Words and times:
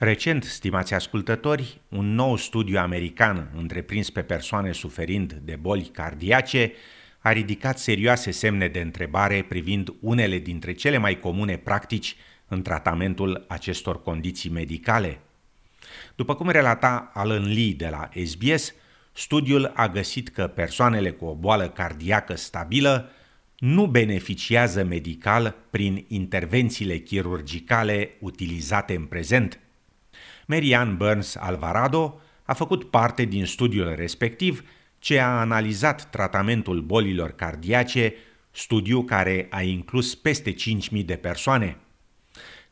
Recent, 0.00 0.44
stimați 0.44 0.94
ascultători, 0.94 1.80
un 1.88 2.14
nou 2.14 2.36
studiu 2.36 2.78
american 2.78 3.50
întreprins 3.56 4.10
pe 4.10 4.22
persoane 4.22 4.72
suferind 4.72 5.32
de 5.32 5.56
boli 5.56 5.90
cardiace 5.92 6.72
a 7.18 7.32
ridicat 7.32 7.78
serioase 7.78 8.30
semne 8.30 8.68
de 8.68 8.80
întrebare 8.80 9.42
privind 9.48 9.94
unele 10.00 10.38
dintre 10.38 10.72
cele 10.72 10.96
mai 10.96 11.18
comune 11.18 11.56
practici 11.56 12.16
în 12.48 12.62
tratamentul 12.62 13.44
acestor 13.48 14.02
condiții 14.02 14.50
medicale. 14.50 15.20
După 16.14 16.34
cum 16.34 16.50
relata 16.50 17.10
Alan 17.14 17.52
Lee 17.52 17.74
de 17.76 17.88
la 17.88 18.08
SBS, 18.24 18.74
studiul 19.12 19.72
a 19.74 19.88
găsit 19.88 20.28
că 20.28 20.46
persoanele 20.46 21.10
cu 21.10 21.24
o 21.24 21.34
boală 21.34 21.68
cardiacă 21.68 22.36
stabilă 22.36 23.10
nu 23.58 23.86
beneficiază 23.86 24.84
medical 24.84 25.54
prin 25.70 26.04
intervențiile 26.08 26.96
chirurgicale 26.96 28.10
utilizate 28.20 28.94
în 28.94 29.04
prezent– 29.04 29.58
Marianne 30.48 30.92
Burns 30.92 31.36
Alvarado 31.36 32.20
a 32.44 32.52
făcut 32.52 32.90
parte 32.90 33.24
din 33.24 33.44
studiul 33.44 33.94
respectiv 33.94 34.64
ce 34.98 35.18
a 35.18 35.40
analizat 35.40 36.10
tratamentul 36.10 36.80
bolilor 36.80 37.30
cardiace, 37.30 38.14
studiu 38.50 39.02
care 39.02 39.46
a 39.50 39.62
inclus 39.62 40.14
peste 40.14 40.54
5.000 40.54 41.04
de 41.04 41.16
persoane. 41.16 41.76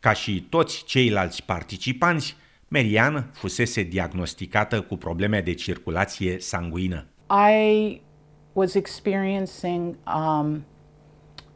Ca 0.00 0.12
și 0.12 0.46
toți 0.48 0.84
ceilalți 0.84 1.42
participanți, 1.42 2.36
Marianne 2.68 3.28
fusese 3.32 3.82
diagnosticată 3.82 4.80
cu 4.80 4.96
probleme 4.96 5.40
de 5.40 5.54
circulație 5.54 6.38
sanguină. 6.40 7.06
I 7.58 8.00
was 8.52 8.74
experiencing 8.74 9.96
um, 10.16 10.64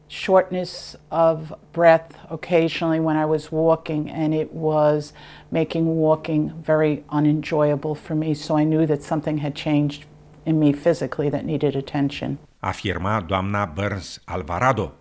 shortness 0.09 0.95
of 1.11 1.53
breath 1.71 2.17
occasionally 2.29 2.99
when 2.99 3.15
I 3.15 3.25
was 3.25 3.51
walking, 3.51 4.09
and 4.09 4.33
it 4.33 4.51
was 4.51 5.13
making 5.51 5.85
walking 5.85 6.51
very 6.61 7.03
unenjoyable 7.09 7.95
for 7.95 8.15
me. 8.15 8.33
So 8.33 8.57
I 8.57 8.63
knew 8.63 8.85
that 8.87 9.03
something 9.03 9.37
had 9.37 9.55
changed 9.55 10.05
in 10.45 10.59
me 10.59 10.73
physically 10.73 11.29
that 11.29 11.45
needed 11.45 11.75
attention. 11.75 12.37
Afirma 12.59 13.21
doamna 13.21 13.65
Burns 13.65 14.21
Alvarado. 14.25 14.93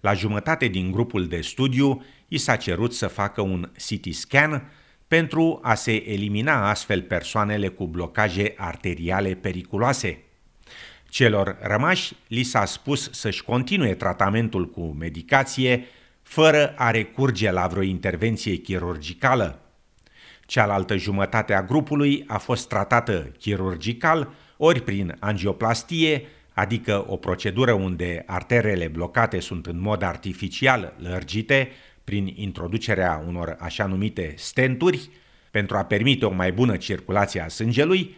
La 0.00 0.12
jumătate 0.12 0.66
din 0.66 0.90
grupul 0.90 1.26
de 1.26 1.40
studiu, 1.40 2.02
i 2.28 2.38
s-a 2.38 2.56
cerut 2.56 2.92
să 2.92 3.06
facă 3.06 3.40
un 3.40 3.70
CT 3.88 4.14
scan 4.14 4.70
pentru 5.08 5.58
a 5.62 5.74
se 5.74 6.10
elimina 6.10 6.68
astfel 6.68 7.02
persoanele 7.02 7.68
cu 7.68 7.86
blocaje 7.86 8.54
arteriale 8.56 9.34
periculoase– 9.34 10.20
Celor 11.08 11.56
rămași 11.60 12.12
li 12.28 12.42
s-a 12.42 12.64
spus 12.64 13.10
să-și 13.12 13.42
continue 13.44 13.94
tratamentul 13.94 14.70
cu 14.70 14.96
medicație 14.98 15.84
fără 16.22 16.74
a 16.76 16.90
recurge 16.90 17.50
la 17.50 17.66
vreo 17.66 17.82
intervenție 17.82 18.54
chirurgicală. 18.54 19.60
Cealaltă 20.46 20.96
jumătate 20.96 21.54
a 21.54 21.62
grupului 21.62 22.24
a 22.26 22.38
fost 22.38 22.68
tratată 22.68 23.32
chirurgical 23.38 24.34
ori 24.56 24.80
prin 24.80 25.16
angioplastie, 25.18 26.26
adică 26.52 27.04
o 27.08 27.16
procedură 27.16 27.72
unde 27.72 28.22
arterele 28.26 28.88
blocate 28.88 29.40
sunt 29.40 29.66
în 29.66 29.80
mod 29.80 30.02
artificial 30.02 30.94
lărgite 30.98 31.70
prin 32.04 32.32
introducerea 32.36 33.24
unor 33.26 33.56
așa 33.60 33.86
numite 33.86 34.34
stenturi 34.36 35.10
pentru 35.50 35.76
a 35.76 35.84
permite 35.84 36.24
o 36.24 36.32
mai 36.32 36.52
bună 36.52 36.76
circulație 36.76 37.40
a 37.40 37.48
sângelui, 37.48 38.16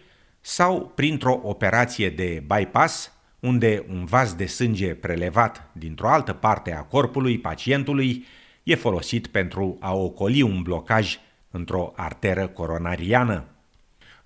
sau 0.49 0.93
printr-o 0.95 1.41
operație 1.43 2.11
de 2.11 2.43
bypass, 2.47 3.13
unde 3.41 3.85
un 3.89 4.05
vas 4.05 4.35
de 4.35 4.47
sânge 4.47 4.95
prelevat 4.95 5.71
dintr-o 5.73 6.09
altă 6.09 6.33
parte 6.33 6.75
a 6.75 6.83
corpului 6.83 7.39
pacientului 7.39 8.27
e 8.63 8.75
folosit 8.75 9.27
pentru 9.27 9.77
a 9.81 9.95
ocoli 9.95 10.43
un 10.43 10.63
blocaj 10.63 11.19
într-o 11.51 11.93
arteră 11.97 12.47
coronariană. 12.47 13.45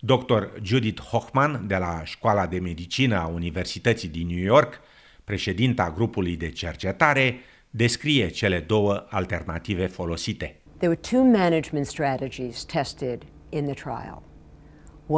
Dr. 0.00 0.42
Judith 0.62 1.02
Hochman 1.02 1.66
de 1.66 1.76
la 1.76 2.00
Școala 2.04 2.46
de 2.46 2.58
Medicină 2.58 3.18
a 3.18 3.26
Universității 3.26 4.08
din 4.08 4.26
New 4.26 4.44
York, 4.44 4.80
președinta 5.24 5.92
grupului 5.94 6.36
de 6.36 6.50
cercetare, 6.50 7.40
descrie 7.70 8.28
cele 8.28 8.58
două 8.58 9.06
alternative 9.10 9.86
folosite. 9.86 10.56
There 10.78 10.88
were 10.88 11.00
two 11.10 11.22
management 11.42 11.86
strategies 11.86 12.64
tested 12.64 13.22
in 13.48 13.64
the 13.64 13.74
trial. 13.74 14.31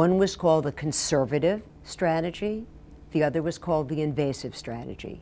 One 0.03 0.17
was 0.17 0.35
called 0.35 0.65
the 0.65 0.73
conservative 0.73 1.61
strategy, 1.83 2.65
the 3.11 3.23
other 3.23 3.41
was 3.41 3.57
called 3.57 3.87
the 3.87 4.01
invasive 4.01 4.53
strategy. 4.53 5.21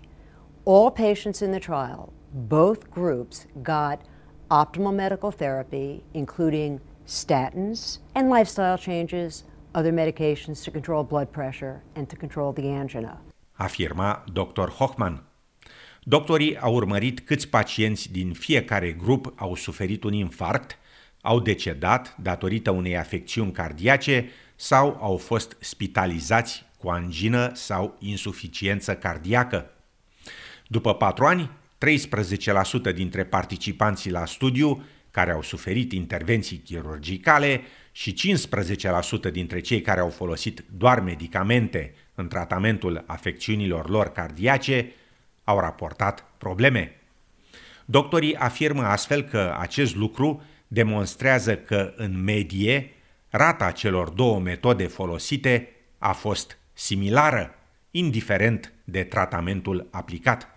All 0.66 0.89
patients 0.89 1.44
in 1.44 1.51
the 1.51 1.59
trial, 1.59 2.11
both 2.34 2.89
groups, 2.89 3.45
got 3.61 4.01
optimal 4.50 4.91
medical 4.95 5.29
therapy, 5.29 6.03
including 6.16 6.81
statins 7.06 8.00
and 8.16 8.31
lifestyle 8.31 8.79
changes, 8.79 9.44
other 9.75 9.91
medications 9.91 10.63
to 10.63 10.72
control 10.72 11.03
blood 11.03 11.31
pressure 11.31 11.84
and 11.95 12.09
to 12.09 12.16
control 12.16 12.51
the 12.51 12.67
angina. 12.67 13.19
Afirma 13.59 14.23
Dr. 14.34 14.67
Hochman. 14.79 15.23
Doctorii 16.03 16.57
au 16.59 16.73
urmărit 16.73 17.19
câți 17.19 17.47
pacienți 17.47 18.11
din 18.11 18.34
fiecare 18.34 18.91
grup 18.91 19.34
au 19.35 19.55
suferit 19.55 20.03
un 20.03 20.13
infarct, 20.13 20.78
au 21.23 21.39
decedat 21.39 22.16
datorită 22.22 22.72
unei 22.72 22.97
afecțiuni 22.97 23.51
cardiace 23.51 24.29
sau 24.56 24.97
au 25.01 25.17
fost 25.17 25.57
spitalizați 25.59 26.66
cu 26.78 26.89
angină 26.89 27.51
sau 27.53 27.95
insuficiență 28.00 28.95
cardiacă. 28.95 29.72
După 30.67 30.94
patru 30.94 31.25
ani, 31.25 31.50
13% 32.91 32.94
dintre 32.94 33.23
participanții 33.23 34.11
la 34.11 34.25
studiu 34.25 34.84
care 35.11 35.31
au 35.31 35.41
suferit 35.41 35.91
intervenții 35.91 36.57
chirurgicale 36.57 37.61
și 37.91 38.38
15% 39.29 39.31
dintre 39.31 39.59
cei 39.59 39.81
care 39.81 40.00
au 40.00 40.09
folosit 40.09 40.63
doar 40.78 41.00
medicamente 41.00 41.94
în 42.16 42.28
tratamentul 42.28 43.03
afecțiunilor 43.07 43.90
lor 43.90 44.11
cardiace 44.11 44.91
au 45.44 45.59
raportat 45.59 46.25
probleme. 46.38 46.95
Doctorii 47.85 48.35
afirmă 48.35 48.84
astfel 48.84 49.22
că 49.22 49.55
acest 49.59 49.95
lucru 49.95 50.44
demonstrează 50.73 51.57
că, 51.57 51.94
în 51.95 52.23
medie, 52.23 52.91
rata 53.29 53.72
celor 53.72 54.09
două 54.09 54.39
metode 54.39 54.88
folosite 54.88 55.69
a 55.97 56.11
fost 56.11 56.57
similară, 56.73 57.56
indiferent 57.91 58.73
de 58.84 59.03
tratamentul 59.03 59.88
aplicat. 59.91 60.47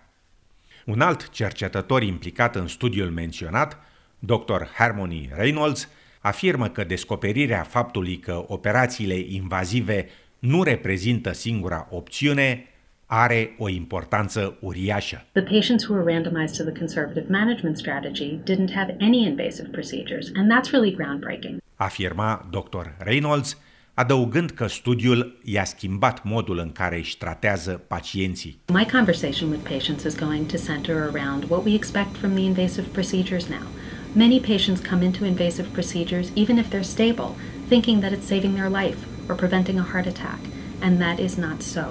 Un 0.85 1.01
alt 1.01 1.29
cercetător 1.29 2.03
implicat 2.03 2.55
în 2.55 2.67
studiul 2.67 3.11
menționat, 3.11 3.79
Dr. 4.19 4.63
Harmony 4.73 5.29
Reynolds, 5.33 5.89
afirmă 6.19 6.69
că 6.69 6.83
descoperirea 6.83 7.63
faptului 7.63 8.17
că 8.17 8.43
operațiile 8.47 9.15
invazive 9.17 10.09
nu 10.39 10.63
reprezintă 10.63 11.31
singura 11.31 11.87
opțiune 11.89 12.65
are 13.07 13.55
o 13.57 13.69
importanță 13.69 14.57
uriașă. 14.59 15.25
The 15.31 15.41
patients 15.41 15.85
who 15.85 15.93
were 15.93 16.13
randomized 16.13 16.57
to 16.57 16.63
the 16.63 16.79
conservative 16.79 17.25
management 17.29 17.77
strategy 17.77 18.39
didn't 18.43 18.73
have 18.73 18.95
any 18.99 19.25
invasive 19.25 19.69
procedures, 19.71 20.31
and 20.35 20.51
that's 20.51 20.71
really 20.71 20.95
groundbreaking. 20.95 21.57
Afirma 21.75 22.47
Dr. 22.51 22.95
Reynolds, 22.97 23.57
adăugând 23.93 24.49
că 24.49 24.67
studiul 24.67 25.39
i-a 25.43 25.63
schimbat 25.63 26.23
modul 26.23 26.57
în 26.57 26.71
care 26.71 26.97
își 26.97 27.17
tratează 27.17 27.71
pacienții. 27.87 28.59
My 28.73 28.85
conversation 28.91 29.49
with 29.49 29.63
patients 29.63 30.03
is 30.03 30.15
going 30.15 30.45
to 30.45 30.57
center 30.57 30.95
around 30.95 31.43
what 31.49 31.65
we 31.65 31.73
expect 31.73 32.15
from 32.15 32.33
the 32.33 32.43
invasive 32.43 32.87
procedures 32.87 33.47
now. 33.47 33.67
Many 34.13 34.39
patients 34.39 34.81
come 34.89 35.05
into 35.05 35.25
invasive 35.25 35.67
procedures 35.67 36.27
even 36.33 36.57
if 36.57 36.69
they're 36.69 36.91
stable, 36.95 37.35
thinking 37.67 38.01
that 38.01 38.11
it's 38.11 38.27
saving 38.27 38.53
their 38.53 38.69
life 38.69 38.99
or 39.27 39.35
preventing 39.35 39.77
a 39.79 39.89
heart 39.91 40.07
attack, 40.07 40.39
and 40.81 40.99
that 40.99 41.19
is 41.19 41.35
not 41.35 41.61
so 41.61 41.83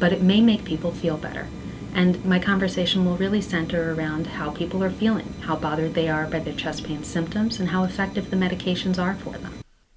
but 0.00 0.12
it 0.12 0.22
may 0.22 0.40
make 0.40 0.62
people 0.64 0.90
feel 0.90 1.16
better. 1.16 1.46
And 1.94 2.24
my 2.24 2.38
conversation 2.38 3.04
will 3.04 3.16
really 3.16 3.40
center 3.40 3.80
around 3.94 4.26
how 4.38 4.50
people 4.50 4.82
are 4.82 4.94
feeling, 4.98 5.28
how 5.46 5.56
bothered 5.56 5.92
they 5.92 6.08
are 6.08 6.26
by 6.30 6.38
their 6.38 6.56
chest 6.56 6.86
pain 6.86 7.02
symptoms, 7.02 7.60
and 7.60 7.68
how 7.68 7.84
effective 7.84 8.30
the 8.30 8.36
medications 8.36 8.98
are 8.98 9.14
for 9.14 9.32
them. 9.32 9.52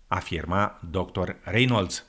Afirma 0.07 0.80
Dr. 0.92 1.36
Reynolds. 1.44 2.06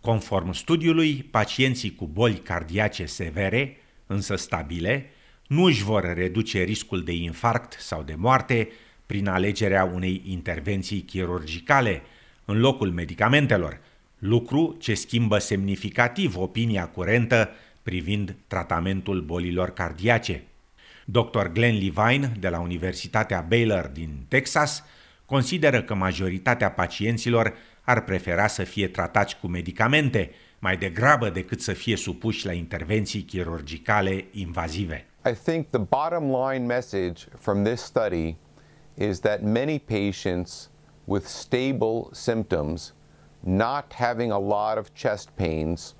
Conform 0.00 0.52
studiului, 0.52 1.28
pacienții 1.30 1.94
cu 1.94 2.06
boli 2.06 2.34
cardiace 2.34 3.06
severe, 3.06 3.76
însă 4.06 4.36
stabile, 4.36 5.10
nu 5.46 5.64
își 5.64 5.82
vor 5.82 6.12
reduce 6.14 6.62
riscul 6.62 7.04
de 7.04 7.12
infarct 7.12 7.72
sau 7.80 8.02
de 8.02 8.14
moarte 8.14 8.68
prin 9.06 9.28
alegerea 9.28 9.84
unei 9.84 10.22
intervenții 10.26 11.00
chirurgicale 11.00 12.02
în 12.44 12.60
locul 12.60 12.90
medicamentelor, 12.90 13.80
lucru 14.18 14.76
ce 14.78 14.94
schimbă 14.94 15.38
semnificativ 15.38 16.36
opinia 16.36 16.88
curentă 16.88 17.50
privind 17.82 18.36
tratamentul 18.46 19.20
bolilor 19.20 19.70
cardiace. 19.70 20.42
Dr. 21.04 21.46
Glenn 21.52 21.78
Levine 21.78 22.32
de 22.40 22.48
la 22.48 22.60
Universitatea 22.60 23.44
Baylor 23.48 23.86
din 23.86 24.24
Texas 24.28 24.84
consideră 25.24 25.82
că 25.82 25.94
majoritatea 25.94 26.70
pacienților 26.70 27.54
ar 27.82 28.04
prefera 28.04 28.46
să 28.46 28.64
fie 28.64 28.88
tratați 28.88 29.38
cu 29.38 29.46
medicamente 29.46 30.30
mai 30.58 30.76
degrabă 30.76 31.30
decât 31.30 31.60
să 31.60 31.72
fie 31.72 31.96
supuși 31.96 32.46
la 32.46 32.52
intervenții 32.52 33.22
chirurgicale 33.22 34.24
invazive. 34.30 35.06
I 35.26 35.32
think 35.44 35.66
the 35.70 35.78
bottom 35.78 36.24
line 36.24 36.64
message 36.64 37.24
from 37.38 37.64
this 37.64 37.80
study 37.80 38.36
is 38.94 39.20
that 39.20 39.42
many 39.42 39.78
patients 39.78 40.70
with 41.04 41.26
stable 41.26 42.08
symptoms, 42.12 42.94
not 43.48 43.92
having 43.92 44.30
a 44.30 44.38
lot 44.38 44.78
of 44.78 44.92
chest 44.94 45.28
pains, 45.36 45.94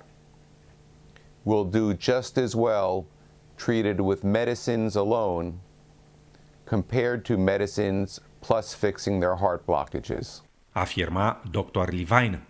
will 1.43 1.65
do 1.65 1.93
just 1.93 2.37
as 2.37 2.53
well 2.55 3.05
treated 3.57 3.99
with 3.99 4.23
medicines 4.23 4.95
alone 4.95 5.59
compared 6.65 7.25
to 7.25 7.37
medicines 7.37 8.19
plus 8.39 8.73
fixing 8.73 9.19
their 9.19 9.35
heart 9.35 9.65
blockages. 9.65 10.43
Afirma 10.75 11.41
Dr. 11.51 11.91
Levine. 11.91 12.41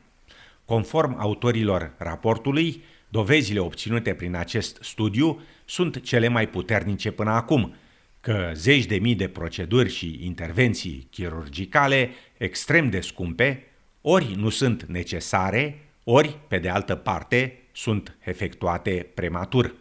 Conform 0.65 1.15
autorilor 1.19 1.93
raportului, 1.97 2.83
dovezile 3.09 3.59
obținute 3.59 4.13
prin 4.13 4.35
acest 4.35 4.77
studiu 4.81 5.41
sunt 5.65 6.03
cele 6.03 6.27
mai 6.27 6.47
puternice 6.47 7.11
până 7.11 7.31
acum, 7.31 7.73
că 8.21 8.51
zeci 8.53 8.85
de 8.85 8.95
mii 8.95 9.15
de 9.15 9.27
proceduri 9.27 9.89
și 9.89 10.19
intervenții 10.21 11.07
chirurgicale 11.11 12.09
extrem 12.37 12.89
de 12.89 12.99
scumpe 12.99 13.68
ori 14.01 14.35
nu 14.37 14.49
sunt 14.49 14.83
necesare, 14.83 15.79
ori, 16.03 16.39
pe 16.47 16.59
de 16.59 16.69
altă 16.69 16.95
parte, 16.95 17.53
sunt 17.71 18.17
efectuate 18.19 19.11
prematur. 19.13 19.75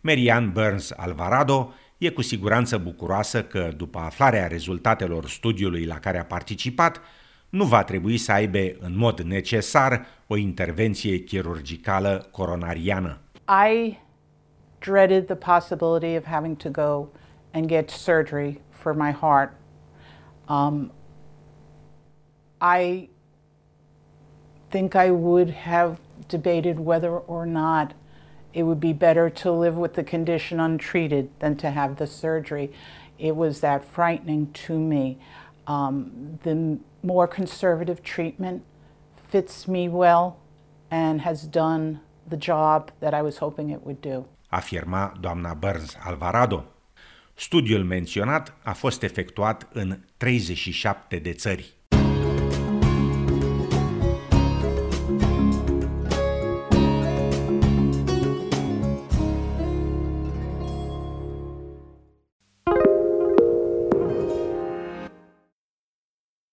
Marianne 0.00 0.46
Burns 0.46 0.92
Alvarado 0.96 1.74
e 1.98 2.08
cu 2.08 2.22
siguranță 2.22 2.78
bucuroasă 2.78 3.42
că, 3.42 3.70
după 3.76 3.98
aflarea 3.98 4.46
rezultatelor 4.46 5.28
studiului 5.28 5.84
la 5.84 5.98
care 5.98 6.18
a 6.18 6.24
participat, 6.24 7.00
nu 7.48 7.64
va 7.64 7.84
trebui 7.84 8.16
să 8.16 8.32
aibă 8.32 8.58
în 8.78 8.96
mod 8.96 9.20
necesar 9.20 10.06
o 10.26 10.36
intervenție 10.36 11.18
chirurgicală 11.18 12.28
coronariană. 12.30 13.20
I 13.68 13.98
dreaded 14.78 15.26
the 15.26 15.34
possibility 15.34 16.16
of 16.16 16.24
having 16.24 16.56
to 16.56 16.68
go 16.68 17.08
and 17.52 17.66
get 17.66 17.90
surgery 17.90 18.60
for 18.70 18.92
my 18.92 19.12
heart. 19.12 19.52
Um, 20.48 20.92
I 22.60 23.08
think 24.74 24.96
I 24.96 25.12
would 25.12 25.50
have 25.50 26.00
debated 26.26 26.80
whether 26.80 27.14
or 27.34 27.46
not 27.46 27.94
it 28.52 28.64
would 28.64 28.80
be 28.80 28.92
better 28.92 29.30
to 29.42 29.48
live 29.52 29.76
with 29.76 29.94
the 29.94 30.02
condition 30.02 30.58
untreated 30.58 31.24
than 31.38 31.54
to 31.58 31.70
have 31.70 31.90
the 31.94 32.08
surgery. 32.08 32.66
It 33.16 33.36
was 33.36 33.60
that 33.60 33.84
frightening 33.84 34.42
to 34.66 34.74
me. 34.92 35.04
Um, 35.68 35.94
the 36.42 36.56
more 37.02 37.28
conservative 37.28 38.02
treatment 38.02 38.64
fits 39.30 39.68
me 39.68 39.88
well 39.88 40.24
and 40.90 41.20
has 41.20 41.38
done 41.46 42.00
the 42.32 42.40
job 42.50 42.90
that 42.98 43.14
I 43.14 43.22
was 43.22 43.36
hoping 43.38 43.70
it 43.70 43.80
would 43.86 44.00
do. 44.00 44.24
Afirma 44.52 45.02
doamna 45.20 45.54
Burns 45.54 45.96
Alvarado. 46.04 46.64
Studiul 47.34 47.84
menționat 47.84 48.54
a 48.64 48.72
fost 48.72 49.02
efectuat 49.02 49.68
în 49.72 49.98
37 50.16 51.18
de 51.18 51.32
țări. 51.32 51.74